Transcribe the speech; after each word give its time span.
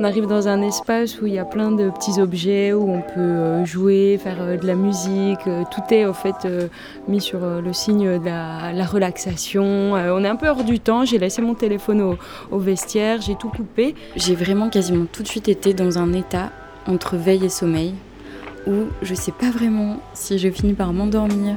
On 0.00 0.04
arrive 0.04 0.26
dans 0.26 0.46
un 0.46 0.62
espace 0.62 1.20
où 1.20 1.26
il 1.26 1.32
y 1.32 1.40
a 1.40 1.44
plein 1.44 1.72
de 1.72 1.90
petits 1.90 2.20
objets, 2.20 2.72
où 2.72 2.88
on 2.88 3.00
peut 3.00 3.18
euh, 3.18 3.64
jouer, 3.64 4.16
faire 4.22 4.36
euh, 4.40 4.56
de 4.56 4.64
la 4.64 4.76
musique. 4.76 5.44
Euh, 5.48 5.64
tout 5.72 5.82
est 5.92 6.06
en 6.06 6.14
fait 6.14 6.46
mis 7.08 7.20
sur 7.20 7.40
le 7.40 7.72
signe 7.72 8.20
de 8.20 8.24
la, 8.24 8.86
relaxation. 8.86 9.94
On 9.94 10.22
est 10.22 10.28
un 10.28 10.36
peu 10.36 10.48
hors 10.48 10.62
du 10.62 10.78
temps. 10.78 11.04
J'ai 11.04 11.18
laissé 11.18 11.42
mon 11.42 11.54
téléphone 11.54 12.16
au, 12.52 12.58
vestiaire, 12.58 13.20
j'ai 13.20 13.34
tout 13.34 13.48
coupé. 13.48 13.96
J'ai 14.14 14.36
vraiment 14.36 14.68
quasiment 14.68 15.06
tout 15.10 15.24
de 15.24 15.28
suite 15.28 15.48
été 15.48 15.74
dans 15.74 15.98
un 15.98 16.12
état 16.12 16.52
entre 16.86 17.16
veille 17.16 17.46
et 17.46 17.48
sommeil, 17.48 17.92
où 18.68 18.84
je 19.02 19.14
sais 19.14 19.32
pas 19.32 19.50
vraiment 19.50 19.96
si 20.14 20.38
je 20.38 20.48
finis 20.48 20.74
par 20.74 20.92
m'endormir 20.92 21.56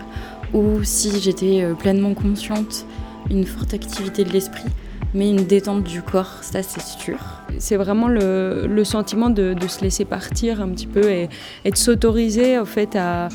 ou 0.54 0.84
si 0.84 1.20
j'étais 1.22 1.64
pleinement 1.78 2.16
consciente, 2.16 2.86
une 3.30 3.46
forte 3.46 3.76
activité 3.76 4.24
de 4.24 4.32
l'esprit 4.32 4.70
mais 5.14 5.30
une 5.30 5.46
détente 5.46 5.84
du 5.84 6.02
corps, 6.02 6.39
ça 6.41 6.64
c'est 6.64 6.82
sûr. 6.82 7.41
C'est 7.60 7.78
vraiment 7.78 8.08
le, 8.08 8.84
sentiment 8.84 9.30
de, 9.30 9.55
se 9.68 9.82
laisser 9.82 10.05
partir 10.05 10.62
un 10.62 10.70
petit 10.70 10.88
peu 10.88 11.09
et, 11.09 11.30
et 11.66 11.72
de 11.72 11.78
s'autoriser 11.78 12.58
en 12.58 12.66
fait 12.66 12.96
à, 12.96 13.30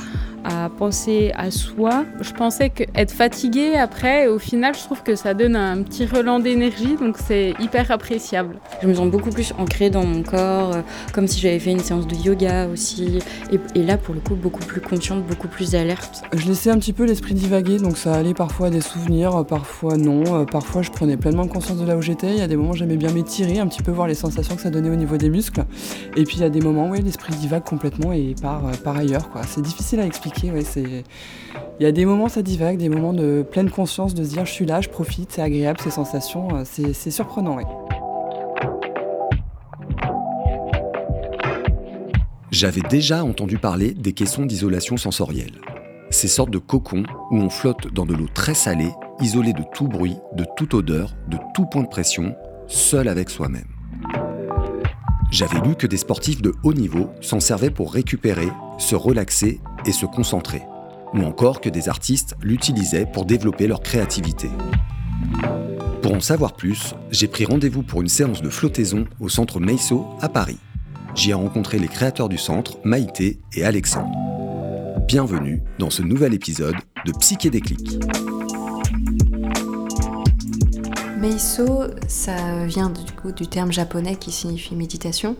à 0.46 0.68
penser 0.68 1.32
à 1.36 1.50
soi. 1.50 2.04
Je 2.20 2.32
pensais 2.32 2.70
qu'être 2.70 3.10
fatigué 3.10 3.74
après, 3.74 4.28
au 4.28 4.38
final, 4.38 4.74
je 4.74 4.80
trouve 4.80 5.02
que 5.02 5.16
ça 5.16 5.34
donne 5.34 5.56
un 5.56 5.82
petit 5.82 6.06
relan 6.06 6.38
d'énergie, 6.38 6.96
donc 7.00 7.16
c'est 7.18 7.54
hyper 7.58 7.90
appréciable. 7.90 8.56
Je 8.82 8.86
me 8.86 8.94
sens 8.94 9.10
beaucoup 9.10 9.30
plus 9.30 9.52
ancrée 9.58 9.90
dans 9.90 10.04
mon 10.04 10.22
corps, 10.22 10.74
euh, 10.74 10.80
comme 11.12 11.26
si 11.26 11.40
j'avais 11.40 11.58
fait 11.58 11.72
une 11.72 11.80
séance 11.80 12.06
de 12.06 12.14
yoga 12.14 12.68
aussi. 12.68 13.18
Et, 13.74 13.82
là, 13.82 13.96
pour 13.96 14.14
le 14.14 14.20
coup, 14.20 14.34
beaucoup 14.34 14.64
plus 14.64 14.80
consciente, 14.80 15.24
beaucoup 15.26 15.48
plus 15.48 15.74
alerte. 15.74 16.22
Je 16.32 16.46
laissais 16.46 16.70
un 16.70 16.78
petit 16.78 16.92
peu 16.92 17.04
l'esprit 17.04 17.34
divaguer, 17.34 17.78
donc 17.78 17.96
ça 17.96 18.14
allait 18.14 18.34
parfois 18.34 18.68
à 18.68 18.70
des 18.70 18.80
souvenirs, 18.80 19.44
parfois 19.46 19.96
non. 19.96 20.42
Euh, 20.42 20.44
parfois, 20.44 20.82
je 20.82 20.90
prenais 20.90 21.16
pleinement 21.16 21.46
conscience 21.46 21.78
de 21.78 21.86
là 21.86 21.96
où 21.96 22.02
j'étais. 22.02 22.28
Il 22.28 22.38
y 22.38 22.42
a 22.42 22.48
des 22.48 22.56
moments 22.56 22.70
où 22.70 22.76
j'aimais 22.76 22.96
bien 22.96 23.10
m'étirer, 23.10 23.58
un 23.58 23.66
petit 23.66 23.82
peu 23.82 23.90
voir 23.90 24.05
les 24.06 24.14
sensations 24.14 24.56
que 24.56 24.62
ça 24.62 24.70
donnait 24.70 24.90
au 24.90 24.96
niveau 24.96 25.16
des 25.16 25.30
muscles. 25.30 25.64
Et 26.16 26.24
puis, 26.24 26.36
il 26.36 26.40
y 26.40 26.44
a 26.44 26.50
des 26.50 26.60
moments 26.60 26.88
où 26.88 26.94
l'esprit 26.94 27.34
divague 27.34 27.64
complètement 27.64 28.12
et 28.12 28.34
part, 28.40 28.66
euh, 28.66 28.72
par 28.82 28.96
ailleurs. 28.96 29.28
C'est 29.48 29.62
difficile 29.62 30.00
à 30.00 30.06
expliquer 30.06 30.52
il 31.78 31.82
y 31.82 31.86
a 31.86 31.92
des 31.92 32.06
moments 32.06 32.28
ça 32.28 32.42
divague, 32.42 32.78
des 32.78 32.88
moments 32.88 33.12
de 33.12 33.44
pleine 33.48 33.70
conscience 33.70 34.14
de 34.14 34.24
se 34.24 34.30
dire 34.30 34.46
je 34.46 34.52
suis 34.52 34.66
là, 34.66 34.80
je 34.80 34.88
profite, 34.88 35.32
c'est 35.32 35.42
agréable, 35.42 35.78
ces 35.82 35.90
sensations, 35.90 36.48
euh, 36.54 36.62
c'est 36.64 37.10
surprenant. 37.10 37.58
J'avais 42.50 42.80
déjà 42.88 43.24
entendu 43.24 43.58
parler 43.58 43.92
des 43.92 44.12
caissons 44.12 44.46
d'isolation 44.46 44.96
sensorielle. 44.96 45.60
Ces 46.10 46.28
sortes 46.28 46.50
de 46.50 46.58
cocons 46.58 47.04
où 47.30 47.36
on 47.36 47.50
flotte 47.50 47.92
dans 47.92 48.06
de 48.06 48.14
l'eau 48.14 48.28
très 48.32 48.54
salée, 48.54 48.92
isolé 49.20 49.52
de 49.52 49.64
tout 49.74 49.88
bruit, 49.88 50.16
de 50.34 50.46
toute 50.56 50.72
odeur, 50.72 51.14
de 51.28 51.36
tout 51.54 51.66
point 51.66 51.82
de 51.82 51.88
pression, 51.88 52.34
seul 52.68 53.08
avec 53.08 53.28
soi-même. 53.28 53.75
J'avais 55.30 55.60
lu 55.60 55.74
que 55.74 55.86
des 55.86 55.96
sportifs 55.96 56.40
de 56.40 56.54
haut 56.62 56.72
niveau 56.72 57.10
s'en 57.20 57.40
servaient 57.40 57.70
pour 57.70 57.92
récupérer, 57.92 58.48
se 58.78 58.94
relaxer 58.94 59.60
et 59.84 59.92
se 59.92 60.06
concentrer, 60.06 60.62
ou 61.14 61.22
encore 61.22 61.60
que 61.60 61.68
des 61.68 61.88
artistes 61.88 62.36
l'utilisaient 62.42 63.06
pour 63.06 63.26
développer 63.26 63.66
leur 63.66 63.80
créativité. 63.80 64.48
Pour 66.00 66.14
en 66.14 66.20
savoir 66.20 66.52
plus, 66.52 66.94
j'ai 67.10 67.26
pris 67.26 67.44
rendez-vous 67.44 67.82
pour 67.82 68.00
une 68.00 68.08
séance 68.08 68.40
de 68.40 68.50
flottaison 68.50 69.06
au 69.18 69.28
centre 69.28 69.58
Meisso 69.58 70.06
à 70.20 70.28
Paris. 70.28 70.58
J'y 71.16 71.30
ai 71.30 71.34
rencontré 71.34 71.78
les 71.78 71.88
créateurs 71.88 72.28
du 72.28 72.38
centre, 72.38 72.78
Maïté 72.84 73.40
et 73.54 73.64
Alexandre. 73.64 74.16
Bienvenue 75.08 75.62
dans 75.78 75.90
ce 75.90 76.02
nouvel 76.02 76.34
épisode 76.34 76.76
de 77.04 77.12
Psyché 77.12 77.50
Déclic. 77.50 77.98
Meiso, 81.26 81.82
ça 82.06 82.36
vient 82.66 82.92
du, 83.34 83.48
terme 83.48 83.72
japonais 83.72 84.14
qui 84.14 84.30
signifie 84.30 84.76
méditation. 84.76 85.34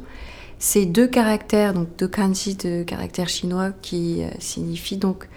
C'est 0.59 0.85
deux 0.85 1.07
caractères, 1.07 1.75
donc 1.75 1.87
deux 1.97 2.09
kanji 2.09 2.57
de 2.57 2.83
caractères 2.83 3.29
chinois 3.29 3.71
qui 3.83 4.25
euh, 4.25 4.29
signifient 4.41 4.97
donc 4.97 5.29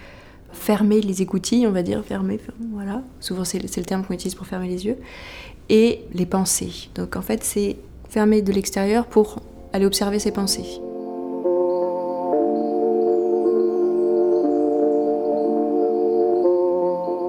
fermer 0.52 1.02
les 1.02 1.22
écoutilles, 1.22 1.68
on 1.68 1.70
va 1.70 1.84
dire, 1.84 2.04
fermer, 2.04 2.40
voilà. 2.72 3.02
Souvent 3.20 3.44
c'est 3.44 3.60
le 3.60 3.84
terme 3.84 4.04
qu'on 4.04 4.14
utilise 4.14 4.34
pour 4.34 4.44
fermer 4.44 4.66
les 4.66 4.86
yeux. 4.86 4.96
Et 5.68 6.00
les 6.14 6.26
pensées. 6.26 6.88
Donc 6.96 7.14
en 7.14 7.22
fait 7.22 7.44
c'est 7.44 7.76
fermer 8.08 8.42
de 8.42 8.52
l'extérieur 8.52 9.06
pour 9.06 9.38
aller 9.72 9.86
observer 9.86 10.18
ses 10.18 10.32
pensées. 10.32 10.80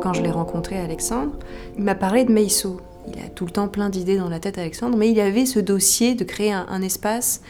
Quand 0.01 0.13
je 0.13 0.23
l'ai 0.23 0.31
rencontré, 0.31 0.79
Alexandre, 0.79 1.33
il 1.77 1.83
m'a 1.83 1.93
parlé 1.93 2.25
de 2.25 2.31
Meiso. 2.31 2.81
Il 3.07 3.19
a 3.19 3.29
tout 3.29 3.45
le 3.45 3.51
temps 3.51 3.67
plein 3.67 3.89
d'idées 3.89 4.17
dans 4.17 4.29
la 4.29 4.39
tête, 4.39 4.57
Alexandre, 4.57 4.97
mais 4.97 5.09
il 5.09 5.19
avait 5.19 5.45
ce 5.45 5.59
dossier 5.59 6.15
de 6.15 6.23
créer 6.23 6.53
un 6.53 6.81
espace 6.81 7.41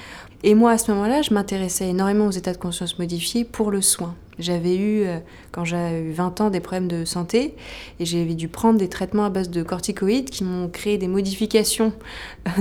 et 0.43 0.55
moi, 0.55 0.71
à 0.71 0.77
ce 0.77 0.91
moment-là, 0.91 1.21
je 1.21 1.33
m'intéressais 1.33 1.89
énormément 1.89 2.25
aux 2.25 2.31
états 2.31 2.53
de 2.53 2.57
conscience 2.57 2.97
modifiés 2.97 3.45
pour 3.45 3.69
le 3.69 3.81
soin. 3.81 4.15
J'avais 4.39 4.75
eu, 4.75 5.03
euh, 5.03 5.19
quand 5.51 5.65
j'avais 5.65 6.01
eu 6.01 6.11
20 6.11 6.41
ans, 6.41 6.49
des 6.49 6.61
problèmes 6.61 6.87
de 6.87 7.05
santé 7.05 7.55
et 7.99 8.05
j'avais 8.05 8.33
dû 8.33 8.47
prendre 8.47 8.79
des 8.79 8.87
traitements 8.87 9.25
à 9.25 9.29
base 9.29 9.49
de 9.49 9.61
corticoïdes 9.61 10.29
qui 10.29 10.43
m'ont 10.43 10.69
créé 10.69 10.97
des 10.97 11.07
modifications 11.07 11.93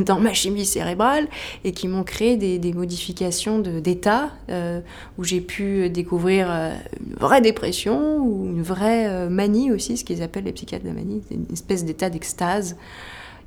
dans 0.04 0.18
ma 0.18 0.32
chimie 0.32 0.66
cérébrale 0.66 1.28
et 1.64 1.72
qui 1.72 1.88
m'ont 1.88 2.02
créé 2.02 2.36
des, 2.36 2.72
modifications 2.72 3.58
d'état 3.58 4.30
euh, 4.48 4.80
où 5.18 5.24
j'ai 5.24 5.40
pu 5.40 5.88
découvrir 5.90 6.48
euh, 6.50 6.74
une 7.06 7.14
vraie 7.14 7.40
dépression 7.40 8.18
ou 8.18 8.46
une 8.46 8.62
vraie 8.62 9.28
manie 9.28 9.72
aussi, 9.72 9.96
ce 9.96 10.04
qu'ils 10.04 10.22
appellent 10.22 10.44
les 10.44 10.52
psychiatres 10.52 10.84
de 10.84 10.90
manie, 10.90 11.22
une 11.30 11.46
espèce 11.52 11.84
d'état 11.84 12.10
d'extase. 12.10 12.76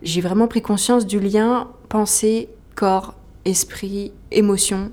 J'ai 0.01 0.21
vraiment 0.21 0.47
pris 0.47 0.61
conscience 0.61 1.05
du 1.05 1.19
lien 1.19 1.69
pensée, 1.89 2.49
corps, 2.75 3.15
esprit, 3.45 4.11
émotion, 4.31 4.91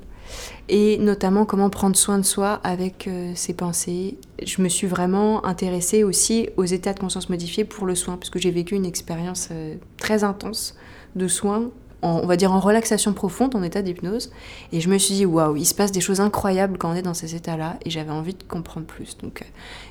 et 0.70 0.98
notamment 0.98 1.44
comment 1.44 1.68
prendre 1.68 1.96
soin 1.96 2.16
de 2.18 2.22
soi 2.22 2.60
avec 2.62 3.08
euh, 3.08 3.32
ses 3.34 3.52
pensées. 3.54 4.16
Je 4.42 4.62
me 4.62 4.68
suis 4.68 4.86
vraiment 4.86 5.44
intéressée 5.44 6.04
aussi 6.04 6.48
aux 6.56 6.64
états 6.64 6.94
de 6.94 7.00
conscience 7.00 7.28
modifiés 7.28 7.64
pour 7.64 7.86
le 7.86 7.96
soin, 7.96 8.16
parce 8.16 8.30
que 8.30 8.38
j'ai 8.38 8.52
vécu 8.52 8.76
une 8.76 8.86
expérience 8.86 9.48
euh, 9.50 9.74
très 9.98 10.24
intense 10.24 10.76
de 11.16 11.26
soins 11.26 11.70
on 12.02 12.26
va 12.26 12.36
dire 12.36 12.52
en 12.52 12.60
relaxation 12.60 13.12
profonde, 13.12 13.54
en 13.54 13.62
état 13.62 13.82
d'hypnose. 13.82 14.30
Et 14.72 14.80
je 14.80 14.88
me 14.88 14.98
suis 14.98 15.14
dit, 15.14 15.26
waouh, 15.26 15.56
il 15.56 15.66
se 15.66 15.74
passe 15.74 15.92
des 15.92 16.00
choses 16.00 16.20
incroyables 16.20 16.78
quand 16.78 16.92
on 16.92 16.94
est 16.94 17.02
dans 17.02 17.14
ces 17.14 17.34
états-là. 17.34 17.76
Et 17.84 17.90
j'avais 17.90 18.10
envie 18.10 18.34
de 18.34 18.42
comprendre 18.42 18.86
plus. 18.86 19.18
Donc 19.18 19.42
euh, 19.42 19.44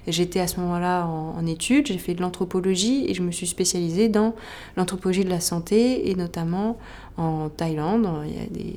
j'étais 0.08 0.40
à 0.40 0.48
ce 0.48 0.60
moment-là 0.60 1.06
en, 1.06 1.46
études, 1.46 1.88
j'ai 1.88 1.98
fait 1.98 2.14
de 2.14 2.22
l'anthropologie 2.22 3.06
et 3.08 3.14
je 3.14 3.22
me 3.22 3.32
suis 3.32 3.48
spécialisée 3.48 4.10
dans 4.10 4.36
l'anthropologie 4.76 5.24
de 5.24 5.30
la 5.30 5.40
santé 5.40 6.10
et 6.10 6.16
notamment 6.16 6.78
en 7.18 7.50
Thaïlande. 7.50 8.08
Il 8.26 8.36
y 8.36 8.44
a 8.44 8.48
des, 8.48 8.76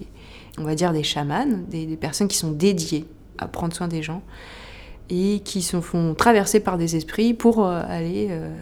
on 0.58 0.64
va 0.64 0.74
dire 0.74 0.92
des 0.92 1.02
chamans, 1.02 1.46
des, 1.68 1.96
personnes 1.96 2.28
qui 2.28 2.36
sont 2.36 2.52
dédiées 2.52 3.06
à 3.38 3.48
prendre 3.48 3.74
soin 3.74 3.88
des 3.88 4.02
gens 4.02 4.22
et 5.10 5.40
qui 5.44 5.62
se 5.62 5.80
font 5.80 6.14
traverser 6.14 6.60
par 6.60 6.78
des 6.78 6.96
esprits 6.96 7.34
pour 7.34 7.64
euh, 7.64 7.82
aller 7.86 8.28
euh, 8.30 8.54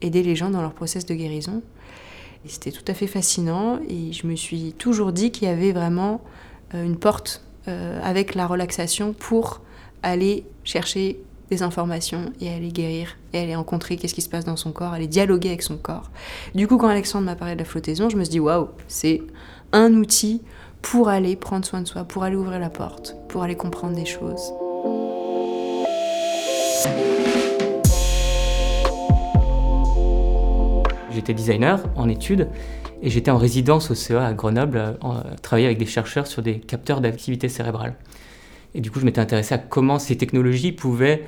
aider 0.00 0.22
les 0.22 0.36
gens 0.36 0.50
dans 0.50 0.62
leur 0.62 0.72
process 0.72 1.06
de 1.06 1.14
guérison. 1.14 1.62
C'était 2.46 2.70
tout 2.70 2.84
à 2.86 2.94
fait 2.94 3.08
fascinant 3.08 3.80
et 3.88 4.12
je 4.12 4.26
me 4.26 4.36
suis 4.36 4.72
toujours 4.72 5.12
dit 5.12 5.32
qu'il 5.32 5.48
y 5.48 5.50
avait 5.50 5.72
vraiment 5.72 6.20
euh, 6.74 6.84
une 6.84 6.96
porte 6.96 7.42
avec 8.00 8.36
la 8.36 8.46
relaxation 8.46 9.12
pour 9.12 9.60
aller 10.04 10.44
chercher 10.62 11.18
des 11.50 11.64
informations 11.64 12.32
et 12.40 12.48
aller 12.48 12.68
guérir 12.68 13.16
et 13.32 13.40
aller 13.40 13.56
rencontrer 13.56 13.96
qu'est-ce 13.96 14.14
qui 14.14 14.22
se 14.22 14.28
passe 14.28 14.44
dans 14.44 14.54
son 14.54 14.70
corps, 14.70 14.92
aller 14.92 15.08
dialoguer 15.08 15.48
avec 15.48 15.62
son 15.62 15.76
corps. 15.76 16.12
Du 16.54 16.68
coup, 16.68 16.76
quand 16.76 16.86
Alexandre 16.86 17.24
m'a 17.24 17.34
parlé 17.34 17.54
de 17.54 17.58
la 17.58 17.64
flottaison, 17.64 18.08
je 18.08 18.16
me 18.16 18.22
suis 18.22 18.30
dit 18.30 18.40
waouh, 18.40 18.68
c'est 18.86 19.20
un 19.72 19.94
outil 19.94 20.42
pour 20.90 21.08
aller 21.08 21.34
prendre 21.34 21.64
soin 21.64 21.80
de 21.80 21.88
soi, 21.88 22.04
pour 22.04 22.22
aller 22.22 22.36
ouvrir 22.36 22.60
la 22.60 22.70
porte, 22.70 23.16
pour 23.28 23.42
aller 23.42 23.56
comprendre 23.56 23.96
des 23.96 24.06
choses. 24.06 24.52
J'étais 31.10 31.34
designer 31.34 31.82
en 31.96 32.08
études 32.08 32.48
et 33.02 33.10
j'étais 33.10 33.32
en 33.32 33.36
résidence 33.36 33.90
au 33.90 33.96
CEA 33.96 34.24
à 34.24 34.32
Grenoble, 34.32 34.78
euh, 34.78 34.92
en, 35.00 35.22
travailler 35.42 35.66
avec 35.66 35.78
des 35.78 35.86
chercheurs 35.86 36.28
sur 36.28 36.40
des 36.40 36.60
capteurs 36.60 37.00
d'activité 37.00 37.48
cérébrale. 37.48 37.96
Et 38.76 38.80
du 38.80 38.92
coup, 38.92 39.00
je 39.00 39.06
m'étais 39.06 39.20
intéressé 39.20 39.54
à 39.56 39.58
comment 39.58 39.98
ces 39.98 40.16
technologies 40.16 40.70
pouvaient 40.70 41.26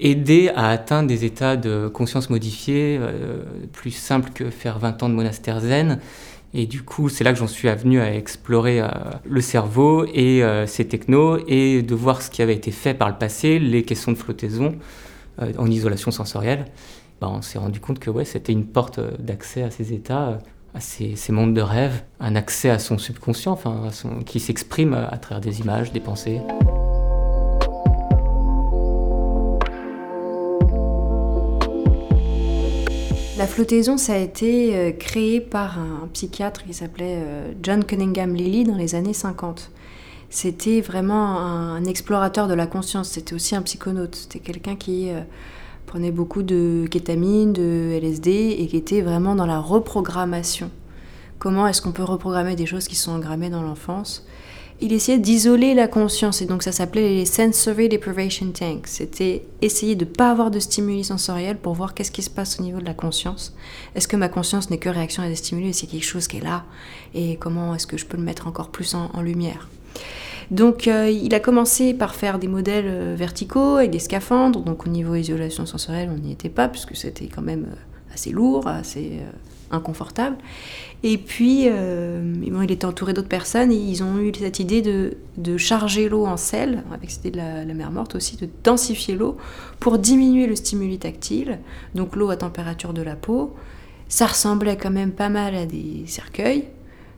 aider 0.00 0.50
à 0.54 0.68
atteindre 0.68 1.08
des 1.08 1.24
états 1.24 1.56
de 1.56 1.88
conscience 1.88 2.28
modifiés, 2.28 2.98
euh, 3.00 3.44
plus 3.72 3.92
simples 3.92 4.30
que 4.34 4.50
faire 4.50 4.78
20 4.78 5.04
ans 5.04 5.08
de 5.08 5.14
monastère 5.14 5.60
zen. 5.60 6.00
Et 6.54 6.66
du 6.66 6.82
coup, 6.82 7.08
c'est 7.08 7.24
là 7.24 7.32
que 7.32 7.38
j'en 7.38 7.46
suis 7.46 7.68
venu 7.68 8.00
à 8.00 8.14
explorer 8.14 8.80
euh, 8.80 8.88
le 9.24 9.40
cerveau 9.40 10.06
et 10.12 10.42
ces 10.66 10.86
technos 10.86 11.38
et 11.46 11.82
de 11.82 11.94
voir 11.94 12.22
ce 12.22 12.30
qui 12.30 12.42
avait 12.42 12.54
été 12.54 12.70
fait 12.70 12.94
par 12.94 13.08
le 13.08 13.16
passé, 13.16 13.58
les 13.58 13.82
questions 13.82 14.12
de 14.12 14.16
flottaison 14.16 14.74
en 15.38 15.66
isolation 15.70 16.10
sensorielle. 16.10 16.64
Bah, 17.20 17.28
on 17.30 17.40
s'est 17.40 17.58
rendu 17.58 17.80
compte 17.80 17.98
que 17.98 18.10
ouais, 18.10 18.24
c'était 18.24 18.52
une 18.52 18.66
porte 18.66 18.98
euh, 18.98 19.10
d'accès 19.18 19.62
à 19.62 19.70
ces 19.70 19.94
états, 19.94 20.28
euh, 20.28 20.38
à 20.74 20.80
ces, 20.80 21.16
mondes 21.30 21.54
de 21.54 21.62
rêve, 21.62 22.02
un 22.20 22.36
accès 22.36 22.68
à 22.68 22.78
son 22.78 22.98
subconscient, 22.98 23.52
enfin, 23.52 23.88
qui 24.26 24.40
s'exprime 24.40 24.92
à 24.92 25.16
travers 25.16 25.40
des 25.40 25.60
images, 25.60 25.92
des 25.92 26.00
pensées. 26.00 26.40
La 33.46 33.52
flottaison, 33.52 33.96
ça 33.96 34.14
a 34.14 34.16
été 34.16 34.76
euh, 34.76 34.90
créé 34.90 35.40
par 35.40 35.78
un 35.78 36.08
psychiatre 36.12 36.64
qui 36.64 36.74
s'appelait 36.74 37.22
euh, 37.24 37.52
John 37.62 37.84
Cunningham 37.84 38.34
Lilly 38.34 38.64
dans 38.64 38.74
les 38.74 38.96
années 38.96 39.12
50. 39.12 39.70
C'était 40.30 40.80
vraiment 40.80 41.38
un, 41.38 41.84
explorateur 41.84 42.48
de 42.48 42.54
la 42.54 42.66
conscience, 42.66 43.10
c'était 43.10 43.34
aussi 43.34 43.54
un 43.54 43.62
psychonaute, 43.62 44.16
c'était 44.16 44.40
quelqu'un 44.40 44.74
qui 44.74 45.10
euh, 45.10 45.20
prenait 45.86 46.10
beaucoup 46.10 46.42
de 46.42 46.88
kétamine, 46.90 47.52
de 47.52 47.96
LSD 48.02 48.56
et 48.58 48.66
qui 48.66 48.76
était 48.76 49.00
vraiment 49.00 49.36
dans 49.36 49.46
la 49.46 49.60
reprogrammation. 49.60 50.68
Comment 51.38 51.68
est-ce 51.68 51.80
qu'on 51.80 51.92
peut 51.92 52.02
reprogrammer 52.02 52.56
des 52.56 52.66
choses 52.66 52.88
qui 52.88 52.96
sont 52.96 53.12
engrammées 53.12 53.50
dans 53.50 53.62
l'enfance? 53.62 54.26
Il 54.80 54.92
essayait 54.92 55.18
d'isoler 55.18 55.72
la 55.72 55.88
conscience 55.88 56.42
et 56.42 56.46
donc 56.46 56.62
ça 56.62 56.70
s'appelait 56.70 57.08
les 57.08 57.24
sensory 57.24 57.88
deprivation 57.88 58.50
tanks. 58.52 58.86
C'était 58.86 59.42
essayer 59.62 59.94
de 59.94 60.04
ne 60.04 60.10
pas 60.10 60.30
avoir 60.30 60.50
de 60.50 60.60
stimuli 60.60 61.02
sensoriels 61.02 61.56
pour 61.56 61.72
voir 61.72 61.94
qu'est-ce 61.94 62.10
qui 62.10 62.22
se 62.22 62.28
passe 62.28 62.60
au 62.60 62.62
niveau 62.62 62.80
de 62.80 62.84
la 62.84 62.92
conscience. 62.92 63.54
Est-ce 63.94 64.06
que 64.06 64.16
ma 64.16 64.28
conscience 64.28 64.68
n'est 64.68 64.78
que 64.78 64.90
réaction 64.90 65.22
à 65.22 65.28
des 65.28 65.34
stimuli, 65.34 65.72
c'est 65.72 65.86
quelque 65.86 66.04
chose 66.04 66.28
qui 66.28 66.38
est 66.38 66.44
là 66.44 66.64
et 67.14 67.36
comment 67.36 67.74
est-ce 67.74 67.86
que 67.86 67.96
je 67.96 68.04
peux 68.04 68.18
le 68.18 68.22
mettre 68.22 68.46
encore 68.46 68.68
plus 68.68 68.94
en, 68.94 69.22
lumière? 69.22 69.68
Donc 70.50 70.86
euh, 70.86 71.08
il 71.10 71.34
a 71.34 71.40
commencé 71.40 71.94
par 71.94 72.14
faire 72.14 72.38
des 72.38 72.46
modèles 72.46 72.84
euh, 72.86 73.14
verticaux 73.16 73.76
avec 73.76 73.90
des 73.90 73.98
scaphandres. 73.98 74.60
Donc 74.60 74.86
au 74.86 74.90
niveau 74.90 75.14
isolation 75.14 75.64
sensorielle, 75.64 76.10
on 76.14 76.18
n'y 76.18 76.32
était 76.32 76.50
pas 76.50 76.68
puisque 76.68 76.94
c'était 76.94 77.26
quand 77.26 77.42
même 77.42 77.64
euh, 77.64 77.95
assez 78.16 78.30
lourd, 78.30 78.66
assez 78.66 79.20
inconfortable. 79.70 80.36
Et 81.02 81.18
puis, 81.18 81.64
euh, 81.66 82.34
il 82.42 82.70
était 82.70 82.84
entouré 82.84 83.12
d'autres 83.12 83.28
personnes 83.28 83.70
et 83.70 83.76
ils 83.76 84.02
ont 84.02 84.18
eu 84.18 84.32
cette 84.34 84.58
idée 84.60 84.82
de, 84.82 85.56
charger 85.56 86.08
l'eau 86.08 86.26
en 86.26 86.36
sel, 86.36 86.82
avec 86.92 87.10
cette 87.10 87.32
de 87.32 87.36
la, 87.36 87.64
mer 87.64 87.90
morte 87.90 88.14
aussi, 88.14 88.36
de 88.36 88.48
densifier 88.64 89.14
l'eau 89.14 89.36
pour 89.78 89.98
diminuer 89.98 90.46
le 90.46 90.56
stimuli 90.56 90.98
tactile, 90.98 91.58
donc 91.94 92.16
l'eau 92.16 92.30
à 92.30 92.36
température 92.36 92.92
de 92.92 93.02
la 93.02 93.16
peau. 93.16 93.54
Ça 94.08 94.26
ressemblait 94.26 94.76
quand 94.76 94.90
même 94.90 95.12
pas 95.12 95.28
mal 95.28 95.54
à 95.54 95.66
des 95.66 96.04
cercueils. 96.06 96.64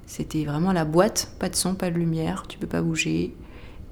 C'était 0.07 0.45
vraiment 0.45 0.73
la 0.73 0.85
boîte, 0.85 1.33
pas 1.39 1.49
de 1.49 1.55
son, 1.55 1.75
pas 1.75 1.91
de 1.91 1.97
lumière, 1.97 2.45
tu 2.49 2.59
peux 2.59 2.67
pas 2.67 2.81
bouger 2.81 3.35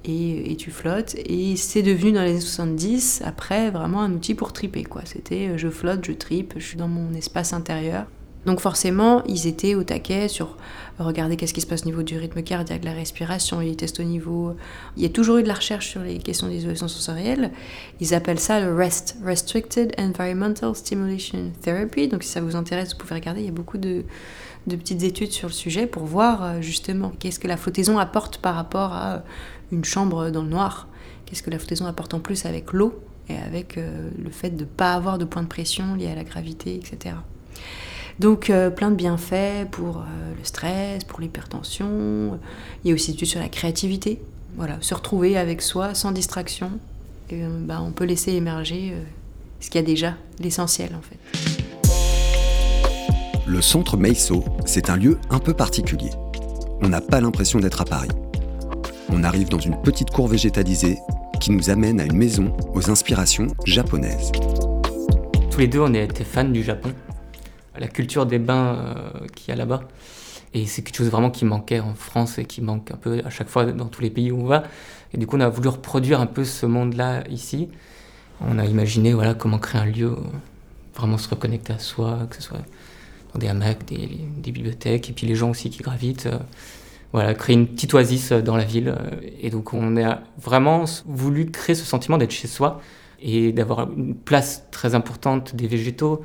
et, 0.07 0.55
tu 0.57 0.71
flottes. 0.71 1.15
Et 1.25 1.55
c'est 1.55 1.83
devenu 1.83 2.11
dans 2.11 2.21
les 2.21 2.31
années 2.31 2.39
70, 2.39 3.21
après, 3.25 3.69
vraiment 3.71 4.01
un 4.01 4.13
outil 4.13 4.33
pour 4.33 4.53
triper. 4.53 4.83
quoi. 4.83 5.01
C'était 5.05 5.49
euh, 5.49 5.57
je 5.57 5.69
flotte, 5.69 6.05
je 6.05 6.13
tripe, 6.13 6.53
je 6.57 6.65
suis 6.65 6.77
dans 6.77 6.87
mon 6.87 7.13
espace 7.13 7.53
intérieur. 7.53 8.05
Donc 8.45 8.61
forcément, 8.61 9.23
ils 9.25 9.45
étaient 9.45 9.75
au 9.75 9.83
taquet 9.83 10.29
sur 10.29 10.55
regarder 10.99 11.35
qu'est-ce 11.35 11.53
qui 11.53 11.59
se 11.59 11.67
passe 11.67 11.83
au 11.83 11.85
niveau 11.85 12.01
du 12.01 12.17
rythme 12.17 12.41
cardiaque, 12.41 12.79
de 12.79 12.85
la 12.85 12.93
respiration, 12.93 13.61
ils 13.61 13.75
testent 13.75 13.99
au 13.99 14.03
niveau... 14.03 14.55
Il 14.95 15.03
y 15.03 15.05
a 15.05 15.09
toujours 15.09 15.37
eu 15.37 15.43
de 15.43 15.49
la 15.49 15.53
recherche 15.53 15.89
sur 15.89 16.01
les 16.01 16.17
questions 16.17 16.47
d'isolation 16.47 16.87
sensorielle. 16.87 17.51
Ils 17.99 18.13
appellent 18.13 18.39
ça 18.39 18.61
le 18.61 18.73
REST, 18.73 19.17
Restricted 19.23 19.93
Environmental 19.99 20.73
Stimulation 20.75 21.51
Therapy. 21.61 22.07
Donc 22.07 22.23
si 22.23 22.29
ça 22.29 22.39
vous 22.39 22.55
intéresse, 22.55 22.93
vous 22.93 22.97
pouvez 22.97 23.15
regarder, 23.15 23.41
il 23.41 23.45
y 23.47 23.49
a 23.49 23.51
beaucoup 23.51 23.77
de, 23.77 24.03
petites 24.75 25.03
études 25.03 25.31
sur 25.31 25.47
le 25.47 25.53
sujet 25.53 25.87
pour 25.87 26.03
voir 26.03 26.43
euh, 26.43 26.61
justement 26.61 27.11
qu'est-ce 27.19 27.39
que 27.39 27.47
la 27.47 27.57
flottaison 27.57 27.97
apporte 27.97 28.39
par 28.39 28.55
rapport 28.55 28.93
à 28.93 29.13
euh, 29.13 29.19
une 29.71 29.85
chambre 29.85 30.29
dans 30.29 30.41
le 30.41 30.49
noir. 30.49 30.87
Qu'est-ce 31.25 31.43
que 31.43 31.49
la 31.49 31.59
flottaison 31.59 31.85
apporte 31.85 32.13
en 32.13 32.19
plus 32.19 32.45
avec 32.45 32.73
l'eau 32.73 33.01
et 33.29 33.37
avec 33.37 33.77
euh, 33.77 34.09
le 34.21 34.29
fait 34.29 34.49
de 34.49 34.61
ne 34.61 34.65
pas 34.65 34.93
avoir 34.93 35.17
de 35.17 35.25
point 35.25 35.43
de 35.43 35.47
pression 35.47 35.95
lié 35.95 36.07
à 36.07 36.15
la 36.15 36.23
gravité, 36.23 36.75
etc. 36.75 37.15
Donc 38.19 38.51
plein 38.75 38.89
de 38.89 38.95
bienfaits 38.95 39.69
pour 39.69 40.03
le 40.35 40.43
stress, 40.43 41.03
pour 41.03 41.19
l'hypertension. 41.19 42.39
Il 42.83 42.87
y 42.87 42.91
a 42.91 42.95
aussi 42.95 43.11
des 43.11 43.17
études 43.17 43.27
sur 43.27 43.39
la 43.39 43.47
créativité. 43.47 44.19
Voilà, 44.55 44.79
se 44.81 44.95
retrouver 44.95 45.37
avec 45.37 45.61
soi 45.61 45.93
sans 45.93 46.11
distraction. 46.11 46.71
Et, 47.29 47.43
bah, 47.59 47.79
on 47.79 47.91
peut 47.91 48.05
laisser 48.05 48.31
émerger 48.31 48.95
ce 49.59 49.69
qu'il 49.69 49.81
y 49.81 49.83
a 49.83 49.85
déjà, 49.85 50.15
l'essentiel 50.39 50.95
en 50.95 51.01
fait. 51.03 51.56
Le 53.47 53.61
centre 53.61 53.95
Meiso, 53.95 54.43
c'est 54.65 54.89
un 54.89 54.97
lieu 54.97 55.17
un 55.29 55.39
peu 55.39 55.53
particulier. 55.53 56.09
On 56.81 56.89
n'a 56.89 56.99
pas 56.99 57.21
l'impression 57.21 57.59
d'être 57.59 57.79
à 57.79 57.85
Paris. 57.85 58.09
On 59.07 59.23
arrive 59.23 59.47
dans 59.47 59.57
une 59.57 59.81
petite 59.81 60.11
cour 60.11 60.27
végétalisée 60.27 60.97
qui 61.39 61.51
nous 61.51 61.69
amène 61.69 62.01
à 62.01 62.03
une 62.03 62.17
maison 62.17 62.53
aux 62.73 62.91
inspirations 62.91 63.47
japonaises. 63.65 64.33
Tous 65.49 65.61
les 65.61 65.69
deux, 65.69 65.79
on 65.79 65.93
était 65.93 66.25
fans 66.25 66.43
du 66.43 66.61
Japon 66.61 66.91
la 67.79 67.87
culture 67.87 68.25
des 68.25 68.37
bains 68.37 68.75
euh, 68.75 69.27
qu'il 69.33 69.47
y 69.49 69.51
a 69.53 69.55
là-bas. 69.55 69.83
Et 70.53 70.65
c'est 70.65 70.81
quelque 70.81 70.97
chose 70.97 71.09
vraiment 71.09 71.31
qui 71.31 71.45
manquait 71.45 71.79
en 71.79 71.93
France 71.93 72.39
et 72.39 72.45
qui 72.45 72.61
manque 72.61 72.91
un 72.91 72.97
peu 72.97 73.21
à 73.23 73.29
chaque 73.29 73.47
fois 73.47 73.65
dans 73.65 73.87
tous 73.87 74.01
les 74.01 74.09
pays 74.09 74.29
où 74.29 74.41
on 74.41 74.45
va. 74.45 74.63
Et 75.13 75.17
du 75.17 75.25
coup, 75.25 75.37
on 75.37 75.41
a 75.41 75.47
voulu 75.47 75.69
reproduire 75.69 76.19
un 76.19 76.25
peu 76.25 76.43
ce 76.43 76.65
monde-là 76.65 77.23
ici. 77.29 77.69
On 78.41 78.59
a 78.59 78.65
imaginé 78.65 79.13
voilà, 79.13 79.35
comment 79.35 79.57
créer 79.57 79.79
un 79.79 79.85
lieu, 79.85 80.17
vraiment 80.95 81.17
se 81.17 81.29
reconnecter 81.29 81.71
à 81.71 81.79
soi, 81.79 82.27
que 82.29 82.35
ce 82.35 82.41
soit 82.41 82.59
des 83.37 83.47
hamacs, 83.47 83.85
des, 83.85 84.51
bibliothèques, 84.51 85.09
et 85.09 85.13
puis 85.13 85.27
les 85.27 85.35
gens 85.35 85.51
aussi 85.51 85.69
qui 85.69 85.81
gravitent. 85.81 86.27
Euh, 86.27 86.39
voilà, 87.13 87.33
créer 87.33 87.55
une 87.55 87.67
petite 87.67 87.93
oasis 87.93 88.33
dans 88.33 88.57
la 88.57 88.65
ville. 88.65 88.93
Et 89.41 89.49
donc, 89.49 89.73
on 89.73 89.95
a 89.95 90.19
vraiment 90.37 90.83
voulu 91.05 91.45
créer 91.45 91.73
ce 91.73 91.85
sentiment 91.85 92.17
d'être 92.17 92.31
chez 92.31 92.49
soi 92.49 92.81
et 93.21 93.53
d'avoir 93.53 93.89
une 93.91 94.13
place 94.13 94.65
très 94.71 94.93
importante 94.93 95.55
des 95.55 95.67
végétaux, 95.67 96.21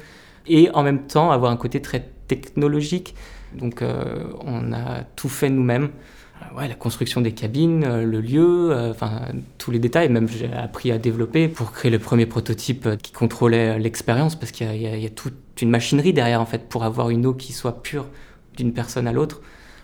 et 0.46 0.70
en 0.70 0.82
même 0.82 1.06
temps 1.06 1.30
avoir 1.30 1.52
un 1.52 1.56
côté 1.56 1.80
très 1.80 2.10
technologique. 2.26 3.14
Donc 3.54 3.82
euh, 3.82 4.24
on 4.40 4.72
a 4.72 5.02
tout 5.16 5.28
fait 5.28 5.50
nous-mêmes. 5.50 5.90
Euh, 6.40 6.58
ouais, 6.58 6.68
la 6.68 6.74
construction 6.74 7.20
des 7.20 7.32
cabines, 7.32 7.84
euh, 7.84 8.04
le 8.04 8.20
lieu, 8.20 8.74
enfin 8.90 9.22
tous 9.58 9.70
les 9.70 9.78
détails, 9.78 10.08
même 10.08 10.28
j'ai 10.28 10.52
appris 10.52 10.90
à 10.90 10.98
développer 10.98 11.48
pour 11.48 11.72
créer 11.72 11.90
le 11.90 11.98
premier 11.98 12.26
prototype 12.26 12.96
qui 13.02 13.12
contrôlait 13.12 13.78
l'expérience 13.78 14.36
parce 14.36 14.52
qu'il 14.52 14.74
y, 14.74 15.06
a 15.06 15.10
toute 15.10 15.34
une 15.60 15.70
machinerie 15.70 16.12
derrière 16.12 16.40
en 16.40 16.46
fait 16.46 16.68
pour 16.68 16.84
avoir 16.84 17.10
une 17.10 17.26
eau 17.26 17.34
qui 17.34 17.52
soit 17.52 17.82
pure 17.82 18.06
d'une 18.56 18.72
personne 18.72 19.06
à 19.06 19.12
l'autre. 19.12 19.42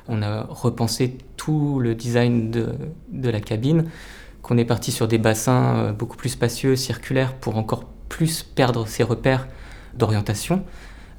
On 0.08 0.22
a 0.22 0.44
repensé 0.48 1.18
tout 1.36 1.80
le 1.80 1.94
design 1.94 2.50
de, 2.50 3.28
la 3.28 3.40
cabine, 3.40 3.84
qu'on 4.40 4.56
est 4.56 4.64
parti 4.64 4.90
sur 4.90 5.06
des 5.06 5.18
bassins 5.18 5.92
beaucoup 5.92 6.16
plus 6.16 6.30
spacieux, 6.30 6.76
circulaires 6.76 7.34
pour 7.34 7.58
encore 7.58 7.84
plus 8.08 8.42
perdre 8.42 8.86
ses 8.86 9.02
repères 9.02 9.46
d'orientation 9.94 10.64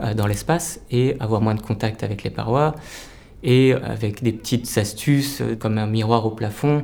euh, 0.01 0.13
dans 0.13 0.27
l'espace 0.27 0.79
et 0.91 1.15
avoir 1.19 1.41
moins 1.41 1.55
de 1.55 1.61
contact 1.61 2.03
avec 2.03 2.23
les 2.23 2.29
parois 2.29 2.73
et 3.43 3.73
avec 3.73 4.23
des 4.23 4.31
petites 4.31 4.77
astuces 4.77 5.41
euh, 5.41 5.55
comme 5.55 5.77
un 5.77 5.87
miroir 5.87 6.25
au 6.25 6.31
plafond. 6.31 6.83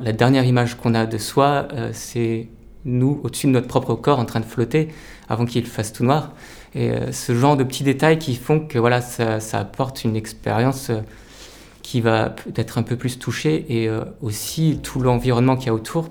La 0.00 0.12
dernière 0.12 0.44
image 0.44 0.76
qu'on 0.76 0.94
a 0.94 1.06
de 1.06 1.18
soi, 1.18 1.68
euh, 1.72 1.90
c'est 1.92 2.48
nous 2.84 3.20
au-dessus 3.22 3.46
de 3.46 3.52
notre 3.52 3.68
propre 3.68 3.94
corps 3.94 4.18
en 4.18 4.24
train 4.24 4.40
de 4.40 4.44
flotter 4.44 4.88
avant 5.28 5.44
qu'il 5.44 5.66
fasse 5.66 5.92
tout 5.92 6.04
noir. 6.04 6.32
Et 6.74 6.90
ce 7.12 7.34
genre 7.34 7.56
de 7.56 7.64
petits 7.64 7.84
détails 7.84 8.18
qui 8.18 8.34
font 8.34 8.60
que 8.60 8.78
voilà, 8.78 9.00
ça, 9.00 9.38
apporte 9.52 10.04
une 10.04 10.16
expérience 10.16 10.90
qui 11.82 12.00
va 12.00 12.30
peut-être 12.30 12.78
un 12.78 12.82
peu 12.82 12.96
plus 12.96 13.18
toucher 13.18 13.64
et 13.68 13.88
aussi 14.20 14.80
tout 14.82 15.00
l'environnement 15.00 15.56
qu'il 15.56 15.66
y 15.66 15.70
a 15.70 15.74
autour. 15.74 16.08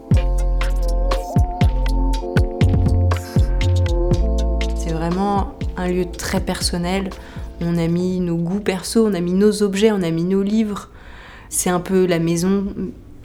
vraiment 5.04 5.58
un 5.76 5.90
lieu 5.90 6.06
très 6.06 6.40
personnel. 6.40 7.10
On 7.60 7.78
a 7.78 7.88
mis 7.88 8.22
nos 8.22 8.38
goûts 8.38 8.62
perso, 8.62 9.06
on 9.06 9.14
a 9.14 9.20
mis 9.20 9.34
nos 9.34 9.62
objets, 9.62 9.92
on 9.92 10.02
a 10.02 10.12
mis 10.12 10.24
nos 10.24 10.42
livres. 10.42 10.90
C'est 11.50 11.70
un 11.70 11.82
peu 11.82 12.06
la 12.06 12.20
maison 12.20 12.74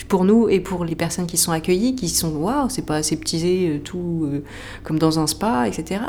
pour 0.08 0.24
nous 0.24 0.48
et 0.48 0.58
pour 0.58 0.84
les 0.84 0.94
personnes 0.94 1.26
qui 1.26 1.36
sont 1.36 1.52
accueillies, 1.52 1.94
qui 1.94 2.08
sont 2.08 2.30
waouh, 2.30 2.68
c'est 2.70 2.84
pas 2.84 2.96
aseptisé 2.96 3.68
euh, 3.68 3.78
tout 3.78 4.26
euh, 4.26 4.42
comme 4.82 4.98
dans 4.98 5.18
un 5.18 5.26
spa, 5.26 5.68
etc. 5.68 6.00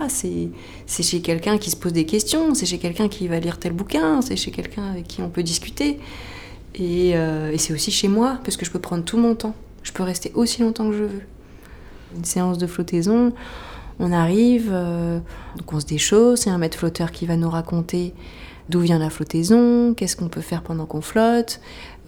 C'est 0.88 1.04
chez 1.04 1.22
quelqu'un 1.22 1.58
qui 1.58 1.70
se 1.70 1.76
pose 1.76 1.94
des 1.94 2.06
questions, 2.06 2.56
c'est 2.56 2.66
chez 2.66 2.78
quelqu'un 2.78 3.10
qui 3.10 3.28
va 3.28 3.40
lire 3.40 3.60
tel 3.60 3.74
bouquin, 3.74 4.22
c'est 4.22 4.38
chez 4.38 4.52
quelqu'un 4.52 4.84
avec 4.90 5.08
qui 5.08 5.22
on 5.22 5.30
peut 5.30 5.44
discuter. 5.44 6.00
Et, 6.76 7.12
euh, 7.16 7.52
et 7.52 7.58
c'est 7.58 7.74
aussi 7.74 7.92
chez 7.92 8.08
moi, 8.08 8.40
parce 8.44 8.56
que 8.56 8.66
je 8.66 8.72
peux 8.72 8.80
prendre 8.80 9.04
tout 9.04 9.18
mon 9.18 9.36
temps. 9.36 9.56
Je 9.84 9.92
peux 9.92 10.04
rester 10.04 10.32
aussi 10.34 10.62
longtemps 10.62 10.90
que 10.90 10.96
je 10.96 11.04
veux. 11.04 11.22
Une 12.16 12.26
séance 12.26 12.58
de 12.58 12.68
flottaison, 12.68 13.34
on 14.00 14.12
arrive, 14.12 14.72
donc 15.58 15.74
on 15.74 15.80
se 15.80 15.86
déchausse, 15.86 16.42
c'est 16.42 16.50
un 16.50 16.58
maître 16.58 16.78
flotteur 16.78 17.12
qui 17.12 17.28
va 17.28 17.36
nous 17.36 17.50
raconter 17.50 18.14
d'où 18.70 18.80
vient 18.80 19.00
la 19.00 19.10
flottaison, 19.10 19.94
qu'est-ce 19.96 20.16
qu'on 20.16 20.30
peut 20.30 20.42
faire 20.42 20.62
pendant 20.62 20.86
qu'on 20.86 21.02
flotte, 21.02 21.60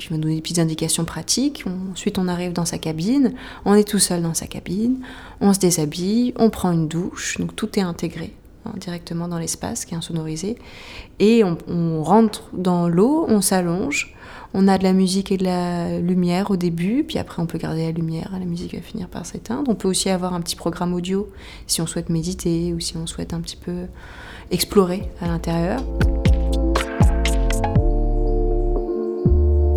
qui 0.02 0.10
va 0.10 0.16
nous 0.16 0.22
donner 0.22 0.36
des 0.36 0.42
petites 0.42 0.60
indications 0.60 1.06
pratiques. 1.06 1.64
ensuite, 1.92 2.18
on 2.18 2.28
arrive 2.28 2.54
dans 2.54 2.66
sa 2.66 2.78
cabine, 2.78 3.34
on 3.66 3.74
est 3.74 3.88
tout 3.88 4.00
seul 4.00 4.22
dans 4.22 4.34
sa 4.34 4.48
cabine, 4.48 5.00
on 5.40 5.54
se 5.54 5.60
déshabille, 5.60 6.34
on 6.38 6.50
prend 6.50 6.72
une 6.72 6.88
douche, 6.88 7.38
donc 7.40 7.56
tout 7.56 7.80
est 7.80 7.82
intégré 7.82 8.34
hein, 8.66 8.74
directement 8.78 9.28
dans 9.28 9.38
l'espace 9.38 9.86
qui 9.86 9.94
est 9.94 9.98
insonorisé, 9.98 10.58
et 11.20 11.44
on 11.44 12.04
rentre 12.04 12.50
dans 12.54 12.88
l'eau, 12.88 13.26
on 13.28 13.42
s'allonge, 13.42 14.16
on 14.54 14.68
a 14.68 14.78
de 14.78 14.84
la 14.84 14.94
musique 14.94 15.32
et 15.32 15.38
de 15.38 15.46
la 15.46 16.00
lumière 16.00 16.52
au 16.52 16.58
début, 16.58 17.04
puis 17.08 17.18
après 17.18 17.42
on 17.42 17.46
peut 17.46 17.58
garder 17.58 17.86
la 17.86 17.92
lumière, 17.92 18.30
la 18.34 18.46
musique 18.46 18.76
va 18.76 18.82
finir 18.82 19.08
par 19.08 19.26
s'éteindre. 19.26 19.70
On 19.72 19.76
peut 19.76 19.88
aussi 19.88 20.10
avoir 20.10 20.34
un 20.34 20.42
petit 20.42 20.56
programme 20.56 20.94
audio 20.94 21.30
si 21.68 21.82
on 21.82 21.88
souhaite 21.88 22.10
méditer 22.10 22.74
ou 22.74 22.80
si 22.80 22.98
on 22.98 23.08
souhaite 23.08 23.34
un 23.34 23.40
petit 23.40 23.56
peu 23.56 23.86
explorer 24.52 25.04
à 25.22 25.28
l'intérieur. 25.28 25.82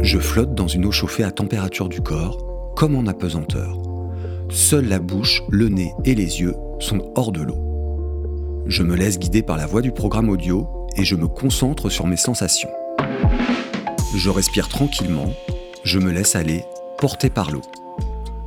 Je 0.04 0.18
flotte 0.18 0.54
dans 0.54 0.68
une 0.68 0.84
eau 0.84 0.92
chauffée 0.92 1.24
à 1.24 1.30
température 1.30 1.88
du 1.88 2.02
corps, 2.02 2.74
comme 2.76 2.94
en 2.94 3.06
apesanteur. 3.06 3.78
Seule 4.50 4.86
la 4.86 4.98
bouche, 4.98 5.42
le 5.48 5.70
nez 5.70 5.94
et 6.04 6.14
les 6.14 6.42
yeux 6.42 6.54
sont 6.78 7.10
hors 7.14 7.32
de 7.32 7.40
l'eau. 7.40 7.56
Je 8.66 8.82
me 8.82 8.96
laisse 8.96 9.18
guider 9.18 9.40
par 9.40 9.56
la 9.56 9.64
voix 9.64 9.80
du 9.80 9.92
programme 9.92 10.28
audio 10.28 10.68
et 10.98 11.06
je 11.06 11.16
me 11.16 11.26
concentre 11.26 11.88
sur 11.88 12.06
mes 12.06 12.18
sensations. 12.18 12.68
Je 14.14 14.28
respire 14.28 14.68
tranquillement, 14.68 15.32
je 15.84 15.98
me 15.98 16.12
laisse 16.12 16.36
aller, 16.36 16.66
porté 16.98 17.30
par 17.30 17.50
l'eau. 17.50 17.62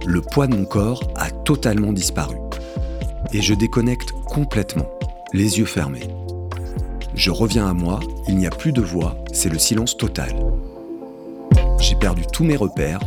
Le 0.06 0.22
poids 0.22 0.46
de 0.46 0.56
mon 0.56 0.66
corps 0.66 1.12
a 1.16 1.32
totalement 1.32 1.92
disparu. 1.92 2.38
Et 3.34 3.42
je 3.42 3.56
déconnecte 3.56 4.12
complètement, 4.28 4.92
les 5.34 5.58
yeux 5.58 5.66
fermés. 5.66 6.08
Je 7.16 7.32
reviens 7.32 7.68
à 7.68 7.74
moi, 7.74 8.00
il 8.28 8.38
n'y 8.38 8.46
a 8.46 8.52
plus 8.52 8.74
de 8.74 8.82
voix, 8.82 9.18
c'est 9.34 9.50
le 9.50 9.58
silence 9.58 9.98
total. 9.98 10.36
J'ai 11.80 11.96
perdu 11.96 12.24
tous 12.32 12.44
mes 12.44 12.56
repères, 12.56 13.00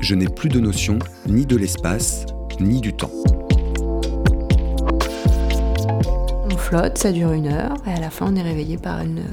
je 0.00 0.14
n'ai 0.14 0.26
plus 0.26 0.48
de 0.48 0.60
notion 0.60 0.98
ni 1.28 1.46
de 1.46 1.56
l'espace, 1.56 2.26
ni 2.60 2.80
du 2.80 2.92
temps. 2.92 3.10
On 6.44 6.56
flotte, 6.56 6.98
ça 6.98 7.12
dure 7.12 7.32
une 7.32 7.46
heure, 7.46 7.76
et 7.86 7.90
à 7.90 8.00
la 8.00 8.10
fin 8.10 8.26
on 8.32 8.36
est 8.36 8.42
réveillé 8.42 8.78
par 8.78 9.00
une, 9.00 9.24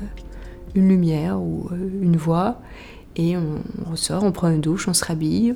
lumière 0.76 1.40
ou 1.40 1.68
euh, 1.72 2.02
une 2.02 2.18
voix, 2.18 2.62
et 3.16 3.36
on, 3.38 3.90
ressort, 3.90 4.24
on 4.24 4.32
prend 4.32 4.50
une 4.50 4.62
douche, 4.62 4.88
on 4.88 4.94
se 4.94 5.06
rhabille, 5.06 5.56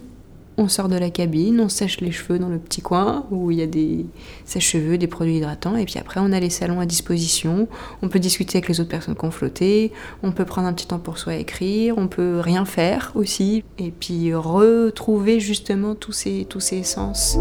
on 0.57 0.67
sort 0.67 0.89
de 0.89 0.97
la 0.97 1.09
cabine, 1.09 1.59
on 1.61 1.69
sèche 1.69 2.01
les 2.01 2.11
cheveux 2.11 2.39
dans 2.39 2.49
le 2.49 2.57
petit 2.57 2.81
coin 2.81 3.25
où 3.31 3.51
il 3.51 3.59
y 3.59 3.61
a 3.61 3.67
des 3.67 4.05
sèche-cheveux, 4.45 4.97
des 4.97 5.07
produits 5.07 5.37
hydratants, 5.37 5.75
et 5.75 5.85
puis 5.85 5.99
après 5.99 6.19
on 6.19 6.31
a 6.31 6.39
les 6.39 6.49
salons 6.49 6.79
à 6.79 6.85
disposition, 6.85 7.67
on 8.01 8.09
peut 8.09 8.19
discuter 8.19 8.57
avec 8.57 8.69
les 8.69 8.79
autres 8.79 8.89
personnes 8.89 9.15
qui 9.15 9.25
ont 9.25 9.31
flotté, 9.31 9.91
on 10.23 10.31
peut 10.31 10.45
prendre 10.45 10.67
un 10.67 10.73
petit 10.73 10.87
temps 10.87 10.99
pour 10.99 11.19
soi 11.19 11.35
écrire, 11.35 11.97
on 11.97 12.07
peut 12.07 12.39
rien 12.39 12.65
faire 12.65 13.11
aussi, 13.15 13.63
et 13.77 13.91
puis 13.91 14.33
retrouver 14.33 15.39
justement 15.39 15.95
tous 15.95 16.13
ces, 16.13 16.45
tous 16.49 16.59
ces 16.59 16.83
sens. 16.83 17.37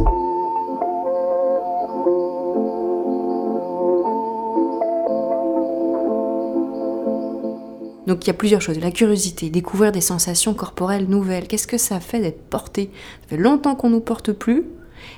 Donc 8.16 8.25
il 8.25 8.28
y 8.28 8.30
a 8.30 8.35
plusieurs 8.35 8.62
choses. 8.62 8.78
La 8.78 8.92
curiosité, 8.92 9.50
découvrir 9.50 9.92
des 9.92 10.00
sensations 10.00 10.54
corporelles 10.54 11.04
nouvelles. 11.06 11.46
Qu'est-ce 11.46 11.66
que 11.66 11.76
ça 11.76 12.00
fait 12.00 12.18
d'être 12.18 12.40
porté? 12.49 12.90
Ça 13.20 13.28
fait 13.28 13.37
longtemps 13.37 13.75
qu'on 13.75 13.90
nous 13.90 14.00
porte 14.00 14.32
plus. 14.32 14.64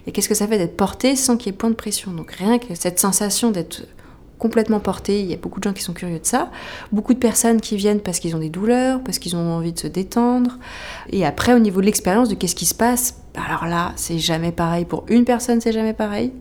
Et 0.09 0.11
qu'est-ce 0.11 0.29
que 0.29 0.35
ça 0.35 0.49
fait 0.49 0.59
d'être 0.59 0.77
porté 0.77 1.15
sans 1.15 1.37
qu'il 1.37 1.53
y 1.53 1.55
ait 1.55 1.57
point 1.57 1.71
de 1.71 1.77
pression? 1.77 2.11
Donc 2.11 2.33
rien 2.33 2.59
que 2.59 2.75
cette 2.75 2.99
sensation 2.99 3.53
d'être 3.53 3.87
complètement 4.41 4.81
porté, 4.81 5.21
il 5.21 5.27
y 5.27 5.33
a 5.33 5.37
beaucoup 5.37 5.61
de 5.61 5.65
gens 5.69 5.73
qui 5.73 5.85
sont 5.85 5.93
curieux 5.93 6.19
de 6.19 6.27
ça. 6.27 6.51
Beaucoup 6.91 7.15
de 7.15 7.21
personnes 7.21 7.61
qui 7.61 7.77
viennent 7.77 8.01
parce 8.01 8.19
qu'ils 8.19 8.35
ont 8.35 8.41
des 8.41 8.51
douleurs, 8.51 9.01
parce 9.05 9.21
qu'ils 9.21 9.37
ont 9.37 9.49
envie 9.53 9.73
de 9.73 9.79
se 9.79 9.87
détendre. 9.87 10.59
Et 11.11 11.25
après, 11.25 11.55
au 11.55 11.61
niveau 11.61 11.81
de 11.81 11.87
l'expérience, 11.87 12.29
de 12.29 12.35
qu'est-ce 12.35 12.57
qui 12.57 12.67
se 12.67 12.75
passe, 12.75 13.15
bah, 13.33 13.43
alors 13.47 13.67
là, 13.67 13.93
c'est 13.95 14.19
jamais 14.19 14.51
pareil. 14.51 14.87
Pour 14.87 15.05
une 15.09 15.25
personne, 15.25 15.61
c'est 15.61 15.73
jamais 15.73 15.95
pareil. 15.95 16.33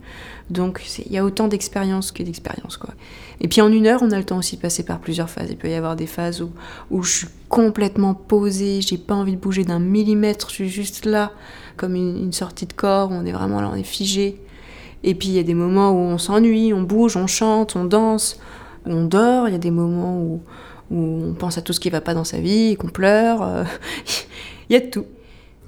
Donc 0.50 0.82
il 1.04 1.12
y 1.12 1.18
a 1.18 1.24
autant 1.24 1.48
d'expérience 1.48 2.12
que 2.12 2.22
d'expérience. 2.22 2.76
quoi. 2.76 2.94
Et 3.40 3.48
puis 3.48 3.60
en 3.60 3.70
une 3.70 3.86
heure, 3.86 4.02
on 4.02 4.10
a 4.10 4.18
le 4.18 4.24
temps 4.24 4.38
aussi 4.38 4.56
de 4.56 4.60
passer 4.60 4.82
par 4.82 4.98
plusieurs 4.98 5.30
phases. 5.30 5.48
Il 5.50 5.56
peut 5.56 5.68
y 5.68 5.74
avoir 5.74 5.96
des 5.96 6.06
phases 6.06 6.44
où, 6.90 7.02
je 7.02 7.10
suis 7.10 7.26
complètement 7.48 8.14
posée, 8.14 8.80
j'ai 8.80 8.98
pas 8.98 9.14
envie 9.14 9.32
de 9.32 9.40
bouger 9.40 9.64
d'un 9.64 9.78
millimètre, 9.78 10.48
je 10.48 10.54
suis 10.54 10.68
juste 10.68 11.04
là, 11.04 11.32
comme 11.76 11.94
une, 11.94 12.32
sortie 12.32 12.66
de 12.66 12.72
corps, 12.72 13.10
on 13.12 13.24
est 13.26 13.32
vraiment 13.32 13.60
là, 13.60 13.70
on 13.72 13.76
est 13.76 13.82
figé. 13.82 14.40
Et 15.04 15.14
puis 15.14 15.28
il 15.28 15.34
y 15.34 15.38
a 15.38 15.44
des 15.44 15.54
moments 15.54 15.92
où 15.92 15.96
on 15.96 16.18
s'ennuie, 16.18 16.72
on 16.72 16.82
bouge, 16.82 17.16
on 17.16 17.26
chante, 17.26 17.76
on 17.76 17.84
danse, 17.84 18.40
on 18.84 19.04
dort. 19.04 19.48
Il 19.48 19.52
y 19.52 19.54
a 19.54 19.58
des 19.58 19.70
moments 19.70 20.18
où, 20.18 20.42
où 20.90 21.24
on 21.30 21.34
pense 21.34 21.58
à 21.58 21.62
tout 21.62 21.72
ce 21.72 21.80
qui 21.80 21.90
va 21.90 22.00
pas 22.00 22.14
dans 22.14 22.24
sa 22.24 22.40
vie, 22.40 22.76
qu'on 22.76 22.88
pleure. 22.88 23.66
il 24.68 24.72
y 24.72 24.76
a 24.76 24.80
de 24.80 24.86
tout. 24.86 25.04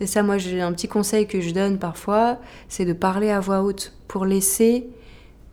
Et 0.01 0.07
ça, 0.07 0.23
moi, 0.23 0.39
j'ai 0.39 0.61
un 0.61 0.73
petit 0.73 0.89
conseil 0.89 1.27
que 1.27 1.41
je 1.41 1.53
donne 1.53 1.79
parfois, 1.79 2.39
c'est 2.69 2.85
de 2.85 2.93
parler 2.93 3.31
à 3.31 3.41
voix 3.41 3.63
haute 3.63 3.93
pour 4.09 4.25
laisser 4.25 4.89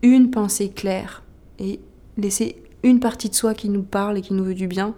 une 0.02 0.30
pensée 0.30 0.70
claire 0.70 1.22
et 1.58 1.80
laisser 2.16 2.56
une 2.82 3.00
partie 3.00 3.28
de 3.28 3.34
soi 3.34 3.54
qui 3.54 3.68
nous 3.68 3.82
parle 3.82 4.18
et 4.18 4.22
qui 4.22 4.34
nous 4.34 4.44
veut 4.44 4.54
du 4.54 4.66
bien, 4.66 4.94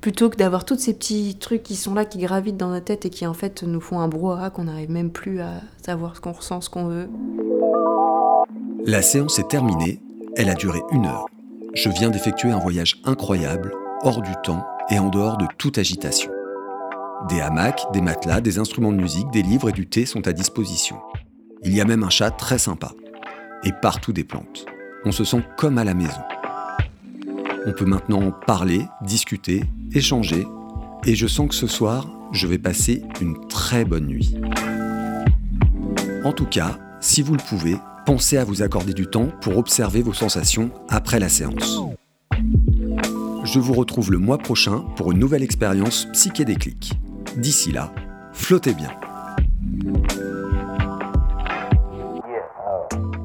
plutôt 0.00 0.30
que 0.30 0.36
d'avoir 0.36 0.64
tous 0.64 0.78
ces 0.78 0.94
petits 0.94 1.36
trucs 1.38 1.62
qui 1.62 1.76
sont 1.76 1.94
là, 1.94 2.04
qui 2.04 2.18
gravitent 2.18 2.56
dans 2.56 2.70
la 2.70 2.80
tête 2.80 3.04
et 3.06 3.10
qui 3.10 3.26
en 3.26 3.34
fait 3.34 3.62
nous 3.62 3.80
font 3.80 4.00
un 4.00 4.08
brouhaha 4.08 4.50
qu'on 4.50 4.64
n'arrive 4.64 4.90
même 4.90 5.10
plus 5.10 5.40
à 5.40 5.60
savoir 5.84 6.16
ce 6.16 6.20
qu'on 6.20 6.32
ressent, 6.32 6.60
ce 6.60 6.70
qu'on 6.70 6.86
veut. 6.86 7.08
La 8.84 9.02
séance 9.02 9.38
est 9.38 9.48
terminée, 9.48 10.00
elle 10.36 10.48
a 10.48 10.54
duré 10.54 10.80
une 10.92 11.06
heure. 11.06 11.26
Je 11.74 11.88
viens 11.88 12.10
d'effectuer 12.10 12.50
un 12.50 12.58
voyage 12.58 13.00
incroyable, 13.04 13.72
hors 14.02 14.22
du 14.22 14.32
temps 14.44 14.64
et 14.90 14.98
en 14.98 15.08
dehors 15.08 15.36
de 15.38 15.46
toute 15.58 15.78
agitation. 15.78 16.30
Des 17.28 17.40
hamacs, 17.40 17.86
des 17.92 18.02
matelas, 18.02 18.42
des 18.42 18.58
instruments 18.58 18.92
de 18.92 19.00
musique, 19.00 19.30
des 19.30 19.40
livres 19.40 19.70
et 19.70 19.72
du 19.72 19.86
thé 19.86 20.04
sont 20.04 20.28
à 20.28 20.32
disposition. 20.34 20.96
Il 21.62 21.74
y 21.74 21.80
a 21.80 21.86
même 21.86 22.02
un 22.02 22.10
chat 22.10 22.30
très 22.30 22.58
sympa. 22.58 22.92
Et 23.64 23.72
partout 23.72 24.12
des 24.12 24.24
plantes. 24.24 24.66
On 25.06 25.12
se 25.12 25.24
sent 25.24 25.42
comme 25.56 25.78
à 25.78 25.84
la 25.84 25.94
maison. 25.94 26.20
On 27.66 27.72
peut 27.72 27.86
maintenant 27.86 28.30
parler, 28.46 28.86
discuter, 29.00 29.64
échanger, 29.94 30.46
et 31.06 31.14
je 31.14 31.26
sens 31.26 31.48
que 31.48 31.54
ce 31.54 31.66
soir, 31.66 32.10
je 32.32 32.46
vais 32.46 32.58
passer 32.58 33.02
une 33.22 33.48
très 33.48 33.86
bonne 33.86 34.06
nuit. 34.06 34.36
En 36.24 36.32
tout 36.32 36.46
cas, 36.46 36.78
si 37.00 37.22
vous 37.22 37.32
le 37.32 37.42
pouvez, 37.48 37.76
pensez 38.04 38.36
à 38.36 38.44
vous 38.44 38.60
accorder 38.60 38.92
du 38.92 39.06
temps 39.06 39.28
pour 39.40 39.56
observer 39.56 40.02
vos 40.02 40.12
sensations 40.12 40.70
après 40.90 41.18
la 41.18 41.30
séance. 41.30 41.80
Je 43.44 43.58
vous 43.60 43.72
retrouve 43.72 44.10
le 44.10 44.18
mois 44.18 44.38
prochain 44.38 44.80
pour 44.96 45.12
une 45.12 45.18
nouvelle 45.18 45.42
expérience 45.42 46.06
psychédéclique. 46.12 46.92
D'ici 47.36 47.72
là, 47.72 47.92
flottez 48.32 48.74
bien. 48.74 48.90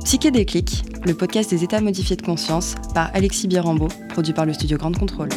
Psychédéclique, 0.04 0.84
le 1.06 1.14
podcast 1.14 1.52
des 1.52 1.64
états 1.64 1.80
modifiés 1.80 2.16
de 2.16 2.24
conscience 2.24 2.74
par 2.96 3.12
Alexis 3.14 3.48
Birambeau, 3.48 3.90
produit 4.10 4.34
par 4.34 4.48
le 4.48 4.54
studio 4.54 4.78
Grande 4.78 4.98
Contrôle. 4.98 5.30